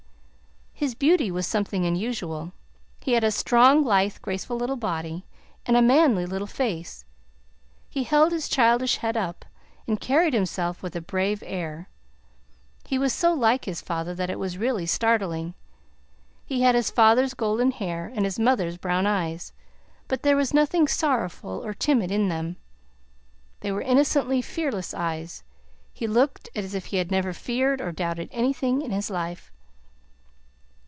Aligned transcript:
His 0.73 0.95
beauty 0.95 1.29
was 1.29 1.45
something 1.45 1.85
unusual. 1.85 2.53
He 3.01 3.13
had 3.13 3.23
a 3.23 3.29
strong, 3.29 3.83
lithe, 3.83 4.17
graceful 4.19 4.57
little 4.57 4.75
body 4.75 5.25
and 5.63 5.77
a 5.77 5.81
manly 5.81 6.25
little 6.25 6.47
face; 6.47 7.05
he 7.87 8.03
held 8.03 8.31
his 8.31 8.49
childish 8.49 8.95
head 8.97 9.15
up, 9.15 9.45
and 9.87 10.01
carried 10.01 10.33
himself 10.33 10.81
with 10.81 10.95
a 10.95 10.99
brave 11.01 11.43
air; 11.45 11.87
he 12.87 12.97
was 12.97 13.13
so 13.13 13.31
like 13.31 13.65
his 13.65 13.79
father 13.79 14.15
that 14.15 14.31
it 14.31 14.39
was 14.39 14.57
really 14.57 14.87
startling; 14.87 15.53
he 16.47 16.63
had 16.63 16.73
his 16.73 16.89
father's 16.89 17.35
golden 17.35 17.69
hair 17.69 18.11
and 18.15 18.25
his 18.25 18.39
mother's 18.39 18.77
brown 18.77 19.05
eyes, 19.05 19.53
but 20.07 20.23
there 20.23 20.35
was 20.35 20.51
nothing 20.51 20.87
sorrowful 20.87 21.63
or 21.63 21.75
timid 21.75 22.09
in 22.09 22.27
them. 22.27 22.55
They 23.59 23.71
were 23.71 23.83
innocently 23.83 24.41
fearless 24.41 24.95
eyes; 24.95 25.43
he 25.93 26.07
looked 26.07 26.49
as 26.55 26.73
if 26.73 26.87
he 26.87 26.97
had 26.97 27.11
never 27.11 27.33
feared 27.33 27.81
or 27.81 27.91
doubted 27.91 28.29
anything 28.31 28.81
in 28.81 28.89
his 28.89 29.11
life. 29.11 29.51